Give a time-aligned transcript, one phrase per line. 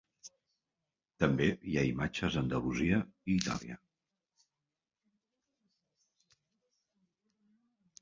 [1.23, 2.99] També hi ha imatges d'Andalusia
[3.33, 3.79] i Itàlia.